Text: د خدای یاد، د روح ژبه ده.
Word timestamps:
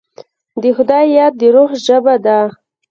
د 0.61 0.63
خدای 0.75 1.05
یاد، 1.17 1.33
د 1.39 1.41
روح 1.55 1.71
ژبه 1.85 2.15
ده. 2.25 2.39